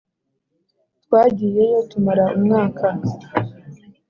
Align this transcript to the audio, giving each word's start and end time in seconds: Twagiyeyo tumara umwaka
Twagiyeyo 1.03 1.79
tumara 1.89 2.25
umwaka 2.37 2.87